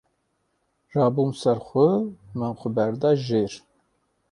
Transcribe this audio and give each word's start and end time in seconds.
rabûm 0.95 1.31
ser 1.41 1.59
xwe, 1.67 1.89
min 2.37 2.53
xwe 2.59 2.69
berda 2.75 3.11
jêr 3.25 3.53